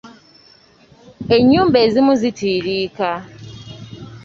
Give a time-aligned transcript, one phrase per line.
[1.35, 3.09] Ennyumba ezimu zitiiriika.